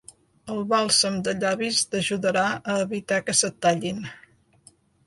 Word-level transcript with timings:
El 0.53 0.61
bàlsam 0.71 1.19
de 1.27 1.35
llavis 1.43 1.83
t'ajudarà 1.91 2.47
a 2.73 2.81
evitar 2.89 3.23
que 3.29 3.39
se't 3.43 3.63
tallin. 3.69 4.07